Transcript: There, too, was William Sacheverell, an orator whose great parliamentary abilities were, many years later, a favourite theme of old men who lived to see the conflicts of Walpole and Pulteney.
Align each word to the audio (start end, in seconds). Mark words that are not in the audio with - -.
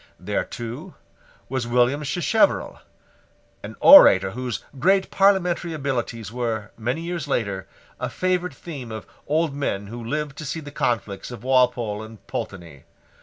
There, 0.19 0.43
too, 0.45 0.95
was 1.47 1.67
William 1.67 2.03
Sacheverell, 2.03 2.79
an 3.61 3.75
orator 3.81 4.31
whose 4.31 4.63
great 4.79 5.11
parliamentary 5.11 5.73
abilities 5.73 6.31
were, 6.31 6.71
many 6.75 7.01
years 7.01 7.27
later, 7.27 7.67
a 7.99 8.09
favourite 8.09 8.55
theme 8.55 8.91
of 8.91 9.05
old 9.27 9.53
men 9.53 9.85
who 9.85 10.03
lived 10.03 10.39
to 10.39 10.45
see 10.45 10.59
the 10.59 10.71
conflicts 10.71 11.29
of 11.29 11.43
Walpole 11.43 12.01
and 12.01 12.25
Pulteney. 12.25 12.85